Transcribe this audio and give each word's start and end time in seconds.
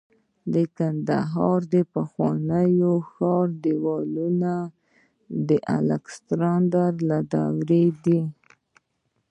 د 0.53 0.55
کندهار 0.77 1.59
د 1.73 1.75
پخواني 1.93 2.71
ښار 3.11 3.47
دیوالونه 3.63 4.51
د 5.47 5.49
الکسندر 5.77 6.91
دورې 7.31 7.85
دي 8.03 8.21